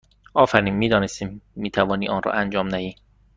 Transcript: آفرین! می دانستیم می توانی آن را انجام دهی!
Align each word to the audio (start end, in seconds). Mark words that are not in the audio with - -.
آفرین! 0.33 0.73
می 0.75 0.89
دانستیم 0.89 1.41
می 1.55 1.71
توانی 1.71 2.07
آن 2.09 2.21
را 2.23 2.31
انجام 2.31 2.69
دهی! 2.69 2.95